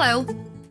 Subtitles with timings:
[0.00, 0.24] Hello,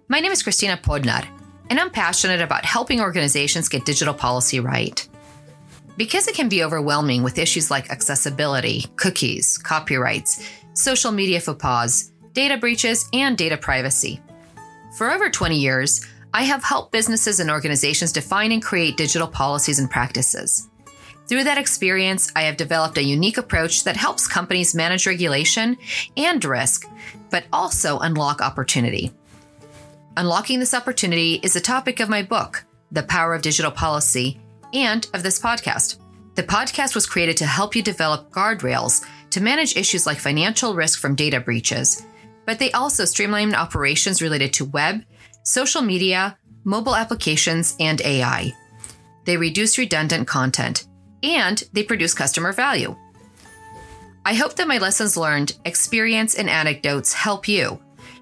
[0.07, 1.27] my name is Kristina Podnar,
[1.69, 5.05] and I'm passionate about helping organizations get digital policy right.
[5.97, 12.13] Because it can be overwhelming with issues like accessibility, cookies, copyrights, social media faux pas,
[12.31, 14.21] data breaches, and data privacy.
[14.97, 19.77] For over 20 years, I have helped businesses and organizations define and create digital policies
[19.77, 20.69] and practices.
[21.27, 25.77] Through that experience, I have developed a unique approach that helps companies manage regulation
[26.15, 26.87] and risk,
[27.29, 29.11] but also unlock opportunity.
[30.15, 32.63] Unlocking this opportunity is the topic of my book,
[32.93, 34.39] The Power of Digital Policy,
[34.73, 35.99] and of this podcast.
[36.35, 40.99] The podcast was created to help you develop guardrails to manage issues like financial risk
[40.99, 42.05] from data breaches,
[42.45, 45.03] but they also streamline operations related to web,
[45.43, 48.53] social media, mobile applications, and AI.
[49.25, 50.86] They reduce redundant content
[51.23, 52.95] and they produce customer value.
[54.25, 57.79] I hope that my lessons learned, experience, and anecdotes help you,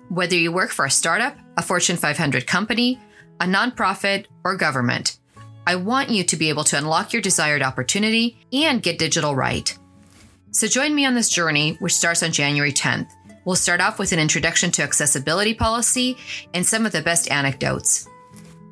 [0.09, 2.99] whether you work for a startup, a Fortune 500 company,
[3.41, 5.17] a nonprofit, or government.
[5.67, 9.75] I want you to be able to unlock your desired opportunity and get digital right.
[10.51, 13.09] So join me on this journey, which starts on January 10th.
[13.43, 16.17] We'll start off with an introduction to accessibility policy
[16.53, 18.07] and some of the best anecdotes.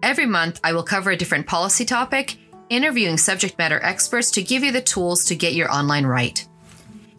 [0.04, 2.38] Every month, I will cover a different policy topic
[2.70, 6.48] interviewing subject matter experts to give you the tools to get your online right.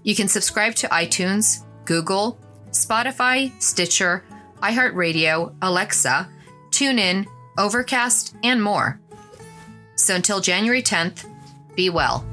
[0.02, 2.38] You can subscribe to iTunes, Google,
[2.70, 4.24] Spotify, Stitcher,
[4.62, 6.28] iHeartRadio, Alexa,
[6.70, 7.26] TuneIn,
[7.58, 9.00] Overcast, and more.
[9.96, 11.28] So until January 10th,
[11.76, 12.26] be well.